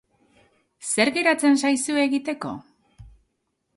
Zer 0.93 1.11
geratzen 1.17 1.59
zaizu 1.65 1.99
egiteko? 2.05 2.55